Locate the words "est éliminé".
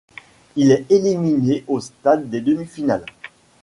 0.71-1.63